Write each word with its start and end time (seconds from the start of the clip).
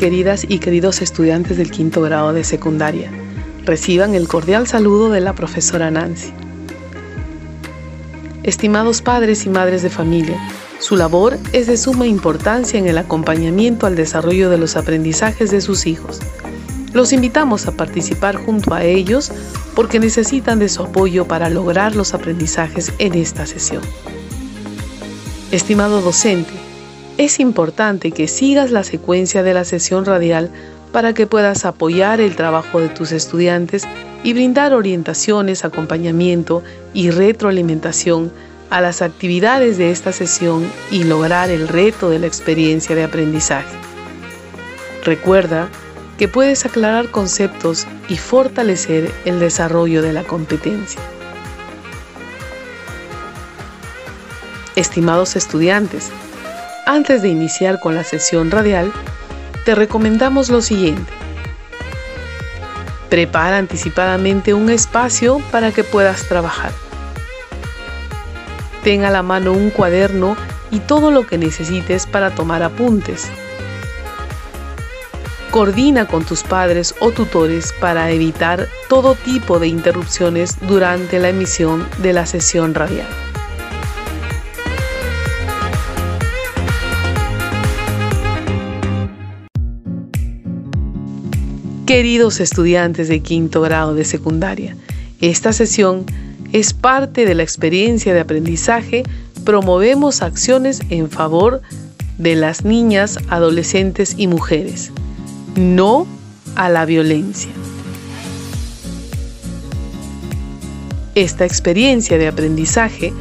queridas 0.00 0.46
y 0.48 0.60
queridos 0.60 1.02
estudiantes 1.02 1.58
del 1.58 1.70
quinto 1.70 2.00
grado 2.00 2.32
de 2.32 2.42
secundaria. 2.42 3.10
Reciban 3.66 4.14
el 4.14 4.28
cordial 4.28 4.66
saludo 4.66 5.10
de 5.10 5.20
la 5.20 5.34
profesora 5.34 5.90
Nancy. 5.90 6.32
Estimados 8.42 9.02
padres 9.02 9.44
y 9.44 9.50
madres 9.50 9.82
de 9.82 9.90
familia, 9.90 10.40
su 10.78 10.96
labor 10.96 11.36
es 11.52 11.66
de 11.66 11.76
suma 11.76 12.06
importancia 12.06 12.78
en 12.78 12.88
el 12.88 12.96
acompañamiento 12.96 13.86
al 13.86 13.94
desarrollo 13.94 14.48
de 14.48 14.56
los 14.56 14.74
aprendizajes 14.74 15.50
de 15.50 15.60
sus 15.60 15.86
hijos. 15.86 16.20
Los 16.94 17.12
invitamos 17.12 17.66
a 17.66 17.72
participar 17.72 18.36
junto 18.36 18.72
a 18.72 18.82
ellos 18.82 19.30
porque 19.74 20.00
necesitan 20.00 20.58
de 20.58 20.70
su 20.70 20.82
apoyo 20.82 21.26
para 21.26 21.50
lograr 21.50 21.94
los 21.94 22.14
aprendizajes 22.14 22.90
en 22.96 23.16
esta 23.16 23.44
sesión. 23.44 23.82
Estimado 25.50 26.00
docente, 26.00 26.69
es 27.20 27.38
importante 27.38 28.12
que 28.12 28.26
sigas 28.26 28.70
la 28.70 28.82
secuencia 28.82 29.42
de 29.42 29.52
la 29.52 29.66
sesión 29.66 30.06
radial 30.06 30.50
para 30.90 31.12
que 31.12 31.26
puedas 31.26 31.66
apoyar 31.66 32.18
el 32.18 32.34
trabajo 32.34 32.80
de 32.80 32.88
tus 32.88 33.12
estudiantes 33.12 33.86
y 34.24 34.32
brindar 34.32 34.72
orientaciones, 34.72 35.66
acompañamiento 35.66 36.62
y 36.94 37.10
retroalimentación 37.10 38.32
a 38.70 38.80
las 38.80 39.02
actividades 39.02 39.76
de 39.76 39.90
esta 39.90 40.12
sesión 40.12 40.64
y 40.90 41.04
lograr 41.04 41.50
el 41.50 41.68
reto 41.68 42.08
de 42.08 42.20
la 42.20 42.26
experiencia 42.26 42.96
de 42.96 43.04
aprendizaje. 43.04 43.76
Recuerda 45.04 45.68
que 46.16 46.26
puedes 46.26 46.64
aclarar 46.64 47.10
conceptos 47.10 47.86
y 48.08 48.16
fortalecer 48.16 49.12
el 49.26 49.40
desarrollo 49.40 50.00
de 50.00 50.14
la 50.14 50.22
competencia. 50.24 51.00
Estimados 54.74 55.36
estudiantes, 55.36 56.10
antes 56.90 57.22
de 57.22 57.28
iniciar 57.28 57.78
con 57.78 57.94
la 57.94 58.02
sesión 58.02 58.50
radial, 58.50 58.92
te 59.64 59.76
recomendamos 59.76 60.48
lo 60.50 60.60
siguiente. 60.60 61.12
Prepara 63.08 63.58
anticipadamente 63.58 64.54
un 64.54 64.70
espacio 64.70 65.40
para 65.52 65.70
que 65.70 65.84
puedas 65.84 66.26
trabajar. 66.26 66.72
Ten 68.82 69.04
a 69.04 69.10
la 69.10 69.22
mano 69.22 69.52
un 69.52 69.70
cuaderno 69.70 70.36
y 70.72 70.80
todo 70.80 71.12
lo 71.12 71.26
que 71.28 71.38
necesites 71.38 72.06
para 72.06 72.34
tomar 72.34 72.64
apuntes. 72.64 73.28
Coordina 75.52 76.06
con 76.06 76.24
tus 76.24 76.42
padres 76.42 76.94
o 76.98 77.12
tutores 77.12 77.72
para 77.80 78.10
evitar 78.10 78.66
todo 78.88 79.14
tipo 79.14 79.60
de 79.60 79.68
interrupciones 79.68 80.56
durante 80.66 81.20
la 81.20 81.28
emisión 81.28 81.88
de 81.98 82.12
la 82.14 82.26
sesión 82.26 82.74
radial. 82.74 83.29
Queridos 91.90 92.38
estudiantes 92.38 93.08
de 93.08 93.18
quinto 93.18 93.62
grado 93.62 93.96
de 93.96 94.04
secundaria, 94.04 94.76
esta 95.20 95.52
sesión 95.52 96.06
es 96.52 96.72
parte 96.72 97.24
de 97.24 97.34
la 97.34 97.42
experiencia 97.42 98.14
de 98.14 98.20
aprendizaje. 98.20 99.02
Promovemos 99.44 100.22
acciones 100.22 100.82
en 100.90 101.10
favor 101.10 101.62
de 102.16 102.36
las 102.36 102.64
niñas, 102.64 103.18
adolescentes 103.28 104.14
y 104.16 104.28
mujeres, 104.28 104.92
no 105.56 106.06
a 106.54 106.68
la 106.68 106.84
violencia. 106.84 107.50
Esta 111.16 111.44
experiencia 111.44 112.18
de 112.18 112.28
aprendizaje 112.28 113.12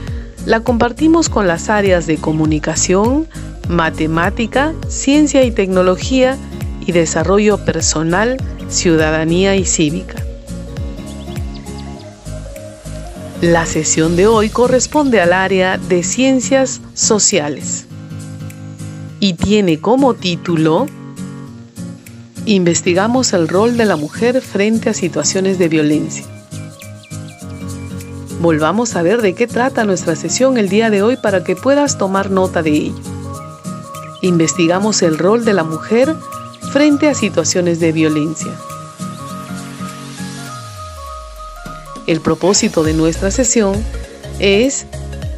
la 0.45 0.59
compartimos 0.59 1.27
con 1.27 1.47
las 1.47 1.71
áreas 1.71 2.05
de 2.05 2.17
comunicación, 2.17 3.27
matemática, 3.67 4.75
ciencia 4.89 5.44
y 5.44 5.49
tecnología 5.49 6.38
y 6.89 6.91
desarrollo 6.91 7.59
personal 7.59 8.38
ciudadanía 8.67 9.55
y 9.55 9.63
cívica. 9.63 10.16
La 13.41 13.67
sesión 13.67 14.16
de 14.16 14.25
hoy 14.25 14.50
corresponde 14.50 15.22
al 15.22 15.33
área 15.33 15.77
de 15.77 16.01
ciencias 16.01 16.81
sociales 16.95 17.85
y 19.19 19.33
tiene 19.33 19.79
como 19.79 20.16
título 20.16 20.88
Investigamos 22.45 23.33
el 23.33 23.47
rol 23.47 23.77
de 23.77 23.85
la 23.85 23.95
mujer 23.95 24.41
frente 24.41 24.89
a 24.89 24.95
situaciones 24.95 25.59
de 25.59 25.69
violencia. 25.69 26.25
Volvamos 28.41 28.95
a 28.95 29.03
ver 29.03 29.21
de 29.21 29.35
qué 29.35 29.45
trata 29.45 29.83
nuestra 29.83 30.16
sesión 30.16 30.57
el 30.57 30.69
día 30.69 30.89
de 30.89 31.03
hoy 31.03 31.17
para 31.17 31.44
que 31.44 31.56
puedas 31.56 32.00
tomar 32.00 32.31
nota 32.31 32.63
de 32.63 32.71
ello. 32.71 33.03
Investigamos 34.23 35.03
el 35.03 35.19
rol 35.19 35.45
de 35.45 35.53
la 35.53 35.63
mujer 35.63 36.16
frente 36.72 37.07
a 37.07 37.13
situaciones 37.13 37.80
de 37.80 37.91
violencia. 37.91 38.52
El 42.06 42.22
propósito 42.22 42.84
de 42.84 42.94
nuestra 42.94 43.31
sesión 43.31 43.74
es 44.40 44.85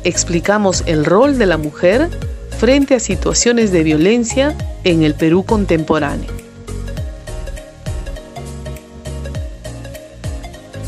explicamos 0.04 0.84
el 0.86 1.06
rol 1.06 1.38
de 1.38 1.46
la 1.46 1.58
mujer 1.58 2.10
frente 2.58 2.96
a 2.96 3.00
situaciones 3.00 3.72
de 3.72 3.84
violencia 3.84 4.56
en 4.84 5.04
el 5.04 5.16
Perú 5.16 5.44
contemporáneo. 5.44 6.32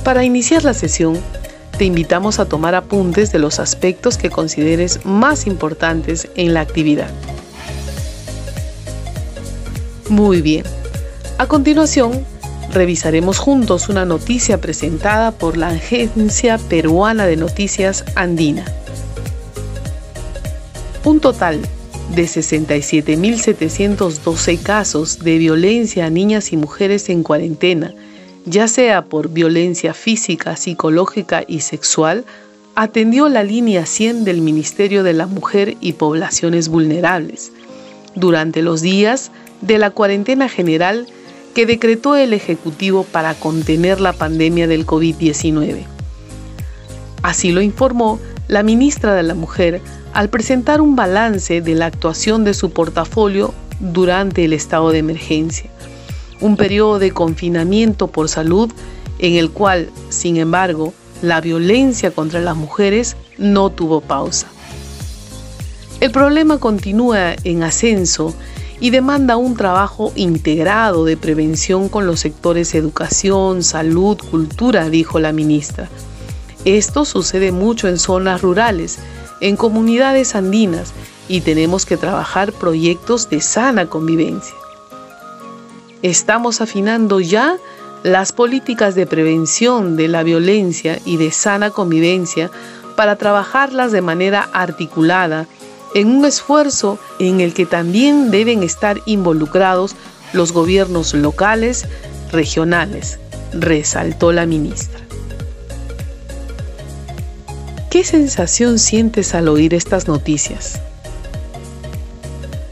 Para 0.04 0.26
iniciar 0.26 0.66
la 0.66 0.74
sesión, 0.74 1.18
te 1.78 1.86
invitamos 1.86 2.40
a 2.40 2.46
tomar 2.46 2.76
apuntes 2.76 3.32
de 3.32 3.40
los 3.40 3.60
aspectos 3.60 4.18
que 4.18 4.30
consideres 4.30 5.06
más 5.06 5.48
importantes 5.48 6.28
en 6.36 6.54
la 6.54 6.62
actividad. 6.62 7.10
Muy 10.14 10.42
bien. 10.44 10.64
A 11.40 11.48
continuación, 11.48 12.24
revisaremos 12.72 13.40
juntos 13.40 13.90
una 13.90 14.06
noticia 14.06 14.62
presentada 14.62 15.32
por 15.32 15.58
la 15.58 15.70
Agencia 15.70 16.60
Peruana 16.60 17.26
de 17.26 17.36
Noticias 17.36 18.06
Andina. 18.14 18.64
Un 21.04 21.20
total 21.20 21.60
de 22.16 22.26
67.712 22.26 24.62
casos 24.62 25.18
de 25.18 25.40
violencia 25.40 26.06
a 26.06 26.12
niñas 26.12 26.54
y 26.54 26.58
mujeres 26.58 27.10
en 27.10 27.24
cuarentena, 27.24 27.92
ya 28.46 28.68
sea 28.68 29.06
por 29.06 29.30
violencia 29.30 29.96
física, 29.96 30.58
psicológica 30.58 31.44
y 31.48 31.62
sexual, 31.62 32.24
atendió 32.76 33.30
la 33.30 33.44
línea 33.44 33.88
100 33.88 34.26
del 34.26 34.42
Ministerio 34.42 35.02
de 35.02 35.14
la 35.14 35.26
Mujer 35.26 35.76
y 35.82 35.94
Poblaciones 35.94 36.70
Vulnerables 36.70 37.52
durante 38.16 38.62
los 38.62 38.82
días 38.82 39.32
de 39.62 39.78
la 39.78 39.90
cuarentena 39.90 40.50
general 40.50 41.08
que 41.54 41.66
decretó 41.66 42.16
el 42.16 42.34
Ejecutivo 42.34 43.04
para 43.04 43.34
contener 43.36 44.00
la 44.00 44.14
pandemia 44.14 44.68
del 44.68 44.86
COVID-19. 44.86 45.84
Así 47.22 47.52
lo 47.52 47.62
informó 47.62 48.20
la 48.48 48.64
ministra 48.64 49.14
de 49.14 49.24
la 49.24 49.36
Mujer 49.36 49.82
al 50.14 50.30
presentar 50.30 50.82
un 50.82 50.96
balance 50.96 51.62
de 51.62 51.76
la 51.76 51.86
actuación 51.86 52.44
de 52.44 52.54
su 52.54 52.72
portafolio 52.72 53.54
durante 53.80 54.46
el 54.46 54.54
estado 54.54 54.92
de 54.92 55.00
emergencia, 55.00 55.70
un 56.42 56.58
periodo 56.58 57.00
de 57.00 57.12
confinamiento 57.12 58.08
por 58.08 58.30
salud 58.30 58.72
en 59.20 59.36
el 59.36 59.52
cual, 59.52 59.90
sin 60.10 60.38
embargo, 60.38 60.94
la 61.22 61.40
violencia 61.40 62.12
contra 62.12 62.42
las 62.42 62.56
mujeres 62.56 63.16
no 63.38 63.70
tuvo 63.70 64.02
pausa. 64.02 64.48
El 66.04 66.12
problema 66.12 66.58
continúa 66.58 67.34
en 67.46 67.64
ascenso 67.64 68.36
y 68.82 68.90
demanda 68.90 69.38
un 69.38 69.56
trabajo 69.56 70.12
integrado 70.18 71.06
de 71.06 71.16
prevención 71.16 71.88
con 71.88 72.06
los 72.06 72.20
sectores 72.20 72.76
educación, 72.76 73.64
salud, 73.64 74.18
cultura, 74.30 74.90
dijo 74.90 75.22
la 75.22 75.32
ministra. 75.32 75.88
Esto 76.66 77.06
sucede 77.06 77.54
mucho 77.54 77.88
en 77.88 77.98
zonas 77.98 78.42
rurales, 78.42 79.00
en 79.40 79.56
comunidades 79.56 80.36
andinas, 80.36 80.92
y 81.30 81.40
tenemos 81.40 81.86
que 81.86 81.96
trabajar 81.96 82.52
proyectos 82.52 83.30
de 83.30 83.40
sana 83.40 83.86
convivencia. 83.86 84.56
Estamos 86.02 86.60
afinando 86.60 87.22
ya 87.22 87.56
las 88.04 88.34
políticas 88.34 88.94
de 88.94 89.08
prevención 89.08 89.96
de 89.96 90.10
la 90.10 90.24
violencia 90.24 91.00
y 91.06 91.16
de 91.16 91.32
sana 91.32 91.70
convivencia 91.70 92.52
para 92.98 93.16
trabajarlas 93.16 93.94
de 93.94 94.02
manera 94.02 94.50
articulada 94.52 95.48
en 95.94 96.08
un 96.08 96.26
esfuerzo 96.26 97.00
en 97.20 97.42
el 97.42 97.54
que 97.54 97.66
también 97.66 98.32
deben 98.32 98.64
estar 98.64 99.02
involucrados 99.06 99.96
los 100.34 100.52
gobiernos 100.52 101.14
locales, 101.14 101.86
regionales, 102.32 103.20
resaltó 103.54 104.32
la 104.32 104.46
ministra. 104.46 105.00
¿Qué 107.92 108.04
sensación 108.04 108.80
sientes 108.80 109.36
al 109.36 109.48
oír 109.48 109.76
estas 109.76 110.08
noticias? 110.08 110.80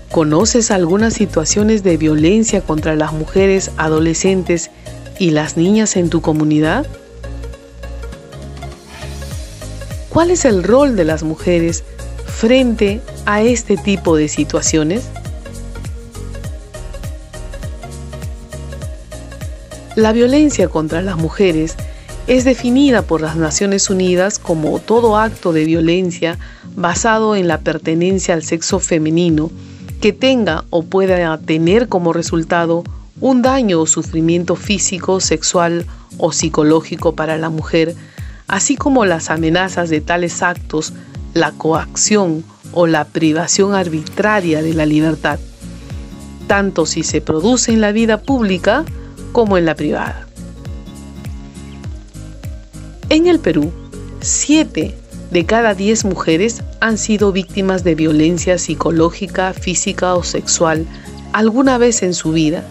¿Conoces 0.09 0.71
algunas 0.71 1.13
situaciones 1.13 1.83
de 1.83 1.95
violencia 1.95 2.61
contra 2.61 2.95
las 2.95 3.13
mujeres, 3.13 3.71
adolescentes 3.77 4.71
y 5.19 5.29
las 5.29 5.57
niñas 5.57 5.95
en 5.95 6.09
tu 6.09 6.21
comunidad? 6.21 6.87
¿Cuál 10.09 10.31
es 10.31 10.43
el 10.43 10.63
rol 10.63 10.95
de 10.95 11.05
las 11.05 11.21
mujeres 11.21 11.83
frente 12.41 13.01
a 13.27 13.43
este 13.43 13.77
tipo 13.77 14.17
de 14.17 14.27
situaciones? 14.27 15.03
La 19.95 20.11
violencia 20.11 20.67
contra 20.67 21.03
las 21.03 21.17
mujeres 21.17 21.75
es 22.25 22.43
definida 22.43 23.03
por 23.03 23.21
las 23.21 23.35
Naciones 23.35 23.91
Unidas 23.91 24.39
como 24.39 24.79
todo 24.79 25.17
acto 25.17 25.53
de 25.53 25.65
violencia 25.65 26.39
basado 26.75 27.35
en 27.35 27.47
la 27.47 27.59
pertenencia 27.59 28.33
al 28.33 28.41
sexo 28.41 28.79
femenino 28.79 29.51
que 30.01 30.11
tenga 30.11 30.65
o 30.71 30.81
pueda 30.81 31.37
tener 31.37 31.89
como 31.89 32.11
resultado 32.11 32.83
un 33.19 33.43
daño 33.43 33.81
o 33.81 33.85
sufrimiento 33.85 34.55
físico, 34.55 35.19
sexual 35.19 35.85
o 36.17 36.31
psicológico 36.31 37.13
para 37.13 37.37
la 37.37 37.51
mujer, 37.51 37.93
así 38.47 38.77
como 38.77 39.05
las 39.05 39.29
amenazas 39.29 39.91
de 39.91 40.01
tales 40.01 40.41
actos, 40.41 40.91
la 41.33 41.51
coacción 41.51 42.43
o 42.73 42.87
la 42.87 43.05
privación 43.05 43.73
arbitraria 43.73 44.61
de 44.61 44.73
la 44.73 44.85
libertad, 44.85 45.39
tanto 46.47 46.85
si 46.85 47.03
se 47.03 47.21
produce 47.21 47.71
en 47.71 47.81
la 47.81 47.91
vida 47.91 48.21
pública 48.21 48.85
como 49.31 49.57
en 49.57 49.65
la 49.65 49.75
privada. 49.75 50.27
En 53.09 53.27
el 53.27 53.39
Perú, 53.39 53.71
7 54.21 54.95
de 55.31 55.45
cada 55.45 55.73
10 55.73 56.05
mujeres 56.05 56.61
han 56.79 56.97
sido 56.97 57.31
víctimas 57.31 57.83
de 57.83 57.95
violencia 57.95 58.57
psicológica, 58.57 59.53
física 59.53 60.15
o 60.15 60.23
sexual 60.23 60.85
alguna 61.33 61.77
vez 61.77 62.03
en 62.03 62.13
su 62.13 62.31
vida 62.31 62.63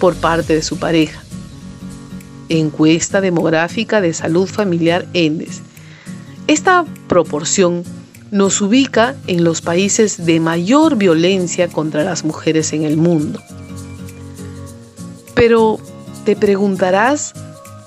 por 0.00 0.14
parte 0.16 0.54
de 0.54 0.62
su 0.62 0.78
pareja. 0.78 1.22
Encuesta 2.48 3.20
demográfica 3.20 4.00
de 4.00 4.12
salud 4.12 4.48
familiar 4.48 5.06
ENDES. 5.12 5.62
Esta 6.50 6.84
proporción 7.06 7.84
nos 8.32 8.60
ubica 8.60 9.14
en 9.28 9.44
los 9.44 9.60
países 9.60 10.26
de 10.26 10.40
mayor 10.40 10.96
violencia 10.96 11.68
contra 11.68 12.02
las 12.02 12.24
mujeres 12.24 12.72
en 12.72 12.82
el 12.82 12.96
mundo. 12.96 13.40
Pero 15.36 15.78
te 16.24 16.34
preguntarás, 16.34 17.34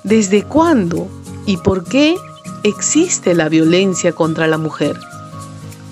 ¿desde 0.05 0.43
cuándo 0.43 1.09
y 1.45 1.57
por 1.57 1.83
qué 1.83 2.15
existe 2.63 3.35
la 3.35 3.49
violencia 3.49 4.13
contra 4.13 4.47
la 4.47 4.57
mujer? 4.57 4.95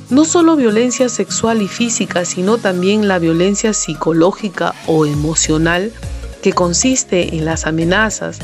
No 0.09 0.23
solo 0.23 0.56
violencia 0.56 1.09
sexual 1.09 1.62
y 1.62 1.68
física, 1.68 2.23
sino 2.23 2.57
también 2.57 3.09
la 3.09 3.19
violencia 3.19 3.73
psicológica 3.73 4.73
o 4.88 5.06
emocional 5.06 5.91
que 6.41 6.53
consiste 6.53 7.35
en 7.35 7.44
las 7.44 7.68
amenazas, 7.68 8.39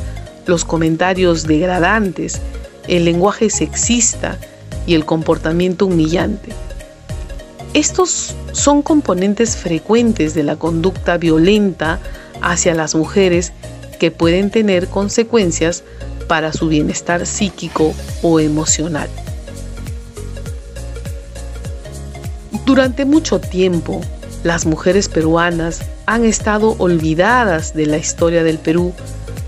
los 0.48 0.66
comentarios 0.66 1.48
degradantes, 1.48 2.42
el 2.88 3.06
lenguaje 3.06 3.50
sexista 3.50 4.38
y 4.86 4.96
el 4.96 5.06
comportamiento 5.06 5.86
humillante. 5.86 6.52
Estos 7.74 8.34
son 8.54 8.82
componentes 8.82 9.56
frecuentes 9.58 10.34
de 10.34 10.44
la 10.44 10.56
conducta 10.56 11.18
violenta 11.18 12.00
hacia 12.42 12.74
las 12.74 12.96
mujeres 12.96 13.54
que 14.00 14.12
pueden 14.12 14.50
tener 14.50 14.88
consecuencias 14.88 15.84
para 16.28 16.54
su 16.54 16.68
bienestar 16.68 17.26
psíquico 17.26 17.94
o 18.22 18.40
emocional. 18.40 19.10
Durante 22.66 23.06
mucho 23.06 23.40
tiempo, 23.40 24.02
las 24.44 24.66
mujeres 24.66 25.08
peruanas 25.08 25.82
han 26.06 26.26
estado 26.26 26.76
olvidadas 26.80 27.74
de 27.74 27.86
la 27.86 27.98
historia 27.98 28.44
del 28.44 28.60
Perú, 28.60 28.94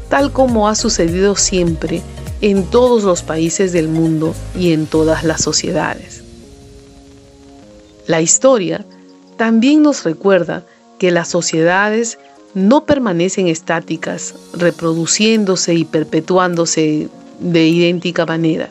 tal 0.09 0.31
como 0.31 0.67
ha 0.67 0.75
sucedido 0.75 1.35
siempre 1.35 2.01
en 2.41 2.65
todos 2.65 3.03
los 3.03 3.23
países 3.23 3.73
del 3.73 3.87
mundo 3.87 4.33
y 4.57 4.71
en 4.71 4.85
todas 4.85 5.23
las 5.23 5.41
sociedades. 5.41 6.23
La 8.07 8.21
historia 8.21 8.85
también 9.37 9.83
nos 9.83 10.03
recuerda 10.03 10.65
que 10.97 11.11
las 11.11 11.29
sociedades 11.29 12.17
no 12.53 12.85
permanecen 12.85 13.47
estáticas, 13.47 14.33
reproduciéndose 14.53 15.75
y 15.75 15.85
perpetuándose 15.85 17.09
de 17.39 17.67
idéntica 17.67 18.25
manera. 18.25 18.69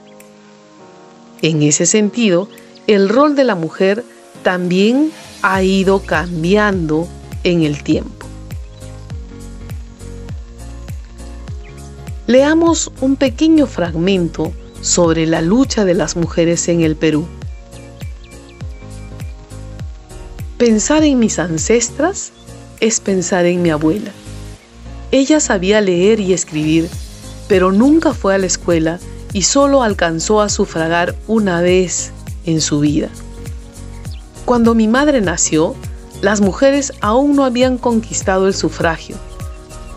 En 1.43 1.62
ese 1.62 1.87
sentido, 1.87 2.49
el 2.87 3.09
rol 3.09 3.37
de 3.37 3.44
la 3.44 3.55
mujer 3.55 4.05
también 4.43 5.12
ha 5.43 5.62
ido 5.62 6.00
cambiando 6.00 7.06
en 7.44 7.62
el 7.62 7.82
tiempo. 7.82 8.18
Leamos 12.29 12.93
un 13.01 13.17
pequeño 13.17 13.67
fragmento 13.67 14.53
sobre 14.83 15.25
la 15.25 15.41
lucha 15.41 15.87
de 15.87 15.95
las 15.95 16.15
mujeres 16.15 16.69
en 16.69 16.83
el 16.83 16.95
Perú. 16.95 17.27
Pensar 20.59 21.05
en 21.05 21.21
mis 21.21 21.39
ancestras 21.39 22.33
es 22.81 23.01
pensar 23.01 23.47
en 23.47 23.63
mi 23.63 23.71
abuela. 23.71 24.11
Ella 25.11 25.41
sabía 25.41 25.81
leer 25.81 26.21
y 26.21 26.35
escribir, 26.35 26.91
pero 27.49 27.73
nunca 27.73 28.13
fue 28.13 28.35
a 28.35 28.39
la 28.39 28.45
escuela 28.45 28.99
y 29.33 29.45
solo 29.45 29.83
alcanzó 29.83 30.43
a 30.43 30.51
sufragar 30.51 31.15
una 31.29 31.63
vez 31.63 32.11
en 32.45 32.61
su 32.61 32.81
vida. 32.81 33.09
Cuando 34.45 34.75
mi 34.75 34.87
madre 34.87 35.23
nació, 35.23 35.75
las 36.21 36.43
mujeres 36.43 36.93
aún 37.01 37.37
no 37.37 37.47
habían 37.47 37.79
conquistado 37.79 38.49
el 38.49 38.53
sufragio, 38.53 39.17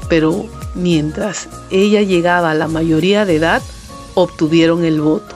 pero 0.07 0.45
mientras 0.75 1.47
ella 1.69 2.01
llegaba 2.01 2.51
a 2.51 2.55
la 2.55 2.67
mayoría 2.67 3.25
de 3.25 3.35
edad, 3.35 3.61
obtuvieron 4.13 4.83
el 4.83 5.01
voto. 5.01 5.35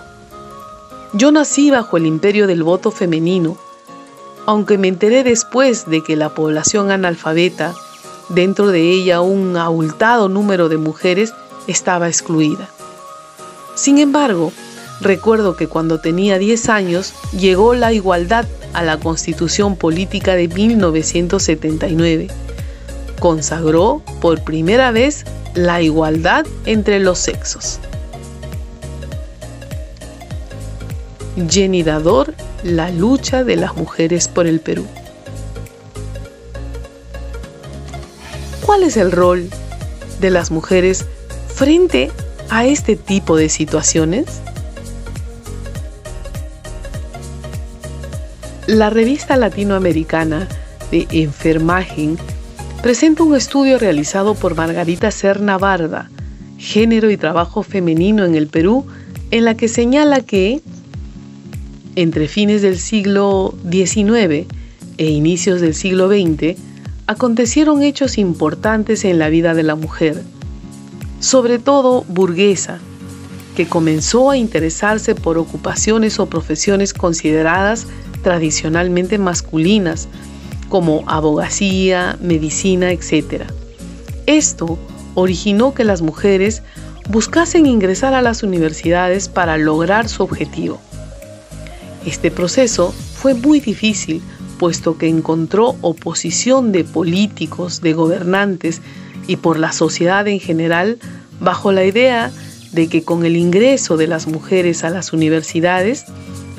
Yo 1.13 1.31
nací 1.31 1.71
bajo 1.71 1.97
el 1.97 2.05
imperio 2.05 2.47
del 2.47 2.63
voto 2.63 2.91
femenino 2.91 3.57
aunque 4.45 4.77
me 4.77 4.87
enteré 4.87 5.23
después 5.23 5.85
de 5.87 6.03
que 6.03 6.15
la 6.15 6.29
población 6.29 6.91
analfabeta, 6.91 7.73
dentro 8.29 8.67
de 8.67 8.91
ella 8.91 9.21
un 9.21 9.57
abultado 9.57 10.29
número 10.29 10.69
de 10.69 10.77
mujeres, 10.77 11.33
estaba 11.67 12.07
excluida. 12.07 12.69
Sin 13.75 13.97
embargo, 13.97 14.53
recuerdo 15.01 15.55
que 15.55 15.67
cuando 15.67 15.99
tenía 15.99 16.37
10 16.37 16.69
años 16.69 17.13
llegó 17.37 17.73
la 17.73 17.91
igualdad 17.91 18.45
a 18.73 18.83
la 18.83 18.97
Constitución 18.97 19.75
Política 19.75 20.35
de 20.35 20.47
1979. 20.47 22.27
Consagró 23.19 24.01
por 24.21 24.43
primera 24.43 24.91
vez 24.91 25.25
la 25.53 25.81
igualdad 25.81 26.45
entre 26.65 26.99
los 26.99 27.19
sexos. 27.19 27.79
Jenny 31.49 31.83
Dador 31.83 32.33
la 32.65 32.89
lucha 32.89 33.43
de 33.43 33.55
las 33.55 33.75
mujeres 33.75 34.27
por 34.27 34.47
el 34.47 34.59
Perú. 34.59 34.87
¿Cuál 38.65 38.83
es 38.83 38.97
el 38.97 39.11
rol 39.11 39.49
de 40.19 40.31
las 40.31 40.49
mujeres 40.49 41.05
frente 41.53 42.11
a 42.49 42.65
este 42.65 42.95
tipo 42.95 43.37
de 43.37 43.49
situaciones? 43.49 44.25
La 48.65 48.89
revista 48.89 49.37
latinoamericana 49.37 50.47
de 50.89 51.05
Enfermagen 51.11 52.17
presenta 52.85 53.23
un 53.23 53.35
estudio 53.35 53.79
realizado 53.79 54.35
por 54.35 54.53
Margarita 54.53 55.09
Serna 55.09 55.57
Barda, 55.57 56.11
Género 56.59 57.09
y 57.09 57.17
Trabajo 57.17 57.63
Femenino 57.63 58.25
en 58.25 58.35
el 58.35 58.45
Perú, 58.45 58.85
en 59.31 59.43
la 59.43 59.57
que 59.57 59.67
señala 59.67 60.21
que 60.21 60.61
entre 61.95 62.27
fines 62.27 62.61
del 62.61 62.77
siglo 62.77 63.55
XIX 63.71 64.45
e 64.99 65.05
inicios 65.07 65.61
del 65.61 65.73
siglo 65.73 66.09
XX, 66.09 66.59
acontecieron 67.07 67.81
hechos 67.81 68.19
importantes 68.19 69.03
en 69.03 69.17
la 69.17 69.29
vida 69.29 69.55
de 69.55 69.63
la 69.63 69.73
mujer, 69.73 70.21
sobre 71.19 71.57
todo 71.57 72.03
burguesa, 72.07 72.77
que 73.55 73.65
comenzó 73.65 74.29
a 74.29 74.37
interesarse 74.37 75.15
por 75.15 75.39
ocupaciones 75.39 76.19
o 76.19 76.27
profesiones 76.27 76.93
consideradas 76.93 77.87
tradicionalmente 78.21 79.17
masculinas, 79.17 80.07
como 80.69 81.03
abogacía, 81.07 82.17
medicina, 82.21 82.91
etc. 82.91 83.43
Esto 84.25 84.77
originó 85.13 85.73
que 85.73 85.83
las 85.83 86.01
mujeres 86.01 86.63
buscasen 87.09 87.65
ingresar 87.65 88.13
a 88.13 88.21
las 88.21 88.43
universidades 88.43 89.29
para 89.29 89.57
lograr 89.57 90.09
su 90.09 90.23
objetivo. 90.23 90.79
Este 92.05 92.31
proceso 92.31 92.91
fue 92.91 93.33
muy 93.33 93.59
difícil 93.59 94.21
puesto 94.59 94.97
que 94.97 95.07
encontró 95.07 95.75
oposición 95.81 96.71
de 96.71 96.83
políticos, 96.83 97.81
de 97.81 97.93
gobernantes 97.93 98.81
y 99.27 99.37
por 99.37 99.59
la 99.59 99.71
sociedad 99.71 100.27
en 100.27 100.39
general 100.39 100.97
bajo 101.39 101.71
la 101.71 101.83
idea 101.83 102.31
de 102.71 102.87
que 102.87 103.03
con 103.03 103.25
el 103.25 103.35
ingreso 103.35 103.97
de 103.97 104.07
las 104.07 104.27
mujeres 104.27 104.83
a 104.83 104.89
las 104.89 105.13
universidades 105.13 106.05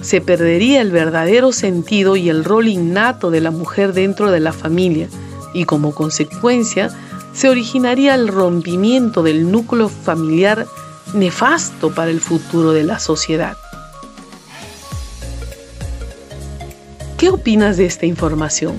se 0.07 0.21
perdería 0.21 0.83
el 0.83 0.93
verdadero 0.93 1.51
sentido 1.51 2.15
y 2.15 2.29
el 2.29 2.45
rol 2.45 2.69
innato 2.69 3.33
de 3.33 3.41
la 3.41 3.51
mujer 3.51 3.93
dentro 3.93 4.31
de 4.31 4.39
la 4.39 4.53
familia 4.53 5.09
y 5.53 5.65
como 5.65 5.97
consecuencia 5.97 6.91
se 7.33 7.49
originaría 7.49 8.15
el 8.15 8.29
rompimiento 8.29 9.25
del 9.25 9.51
núcleo 9.51 9.89
familiar 9.89 10.69
nefasto 11.13 11.93
para 11.93 12.13
el 12.13 12.21
futuro 12.21 12.71
de 12.71 12.85
la 12.85 13.01
sociedad. 13.01 13.57
¿Qué 17.19 17.29
opinas 17.29 17.77
de 17.77 17.87
esta 17.87 18.07
información? 18.07 18.77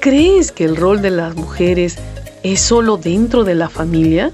¿Crees 0.00 0.50
que 0.50 0.64
el 0.64 0.76
rol 0.76 1.02
de 1.02 1.10
las 1.10 1.36
mujeres 1.36 1.98
es 2.42 2.62
solo 2.62 2.96
dentro 2.96 3.44
de 3.44 3.54
la 3.54 3.68
familia? 3.68 4.32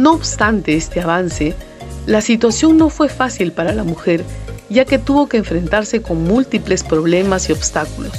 No 0.00 0.14
obstante 0.14 0.76
este 0.76 1.02
avance, 1.02 1.54
la 2.06 2.22
situación 2.22 2.78
no 2.78 2.88
fue 2.88 3.10
fácil 3.10 3.52
para 3.52 3.74
la 3.74 3.84
mujer, 3.84 4.24
ya 4.70 4.86
que 4.86 4.98
tuvo 4.98 5.28
que 5.28 5.36
enfrentarse 5.36 6.00
con 6.00 6.24
múltiples 6.24 6.82
problemas 6.82 7.50
y 7.50 7.52
obstáculos. 7.52 8.12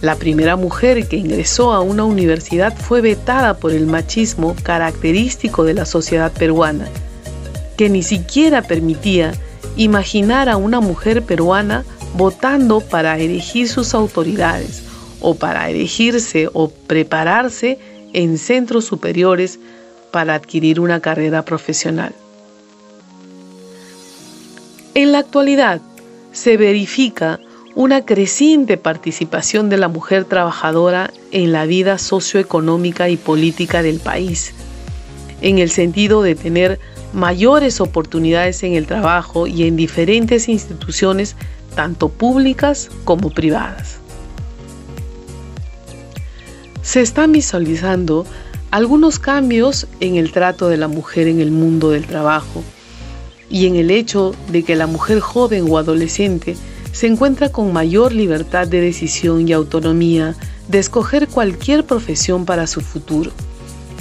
La 0.00 0.16
primera 0.16 0.56
mujer 0.56 1.06
que 1.06 1.14
ingresó 1.14 1.72
a 1.72 1.82
una 1.82 2.02
universidad 2.02 2.76
fue 2.76 3.00
vetada 3.00 3.58
por 3.58 3.70
el 3.70 3.86
machismo 3.86 4.56
característico 4.64 5.62
de 5.62 5.74
la 5.74 5.86
sociedad 5.86 6.32
peruana, 6.32 6.88
que 7.76 7.88
ni 7.88 8.02
siquiera 8.02 8.62
permitía 8.62 9.34
imaginar 9.76 10.48
a 10.48 10.56
una 10.56 10.80
mujer 10.80 11.22
peruana 11.22 11.84
votando 12.14 12.80
para 12.80 13.16
elegir 13.20 13.68
sus 13.68 13.94
autoridades 13.94 14.82
o 15.20 15.36
para 15.36 15.70
elegirse 15.70 16.48
o 16.52 16.70
prepararse 16.70 17.78
en 18.12 18.36
centros 18.36 18.84
superiores 18.84 19.60
para 20.10 20.34
adquirir 20.34 20.80
una 20.80 21.00
carrera 21.00 21.44
profesional. 21.44 22.14
En 24.94 25.12
la 25.12 25.18
actualidad 25.18 25.80
se 26.32 26.56
verifica 26.56 27.40
una 27.74 28.04
creciente 28.04 28.76
participación 28.76 29.68
de 29.68 29.76
la 29.76 29.88
mujer 29.88 30.24
trabajadora 30.24 31.12
en 31.30 31.52
la 31.52 31.66
vida 31.66 31.98
socioeconómica 31.98 33.08
y 33.08 33.16
política 33.16 33.82
del 33.82 34.00
país, 34.00 34.52
en 35.40 35.58
el 35.58 35.70
sentido 35.70 36.22
de 36.22 36.34
tener 36.34 36.80
mayores 37.12 37.80
oportunidades 37.80 38.62
en 38.62 38.74
el 38.74 38.86
trabajo 38.86 39.46
y 39.46 39.64
en 39.64 39.76
diferentes 39.76 40.48
instituciones 40.48 41.36
tanto 41.74 42.08
públicas 42.08 42.90
como 43.04 43.30
privadas. 43.30 43.98
Se 46.82 47.00
están 47.00 47.32
visualizando 47.32 48.26
algunos 48.70 49.18
cambios 49.18 49.86
en 49.98 50.16
el 50.16 50.32
trato 50.32 50.68
de 50.68 50.76
la 50.76 50.88
mujer 50.88 51.26
en 51.26 51.40
el 51.40 51.50
mundo 51.50 51.90
del 51.90 52.06
trabajo 52.06 52.62
y 53.48 53.66
en 53.66 53.74
el 53.74 53.90
hecho 53.90 54.32
de 54.50 54.62
que 54.62 54.76
la 54.76 54.86
mujer 54.86 55.20
joven 55.20 55.66
o 55.68 55.78
adolescente 55.78 56.56
se 56.92 57.06
encuentra 57.08 57.50
con 57.50 57.72
mayor 57.72 58.12
libertad 58.12 58.68
de 58.68 58.80
decisión 58.80 59.48
y 59.48 59.52
autonomía 59.52 60.36
de 60.68 60.78
escoger 60.78 61.26
cualquier 61.28 61.84
profesión 61.84 62.44
para 62.44 62.68
su 62.68 62.80
futuro, 62.80 63.32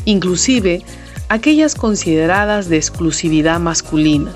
inclusive 0.06 0.84
aquellas 1.30 1.74
consideradas 1.74 2.70
de 2.70 2.78
exclusividad 2.78 3.60
masculina. 3.60 4.32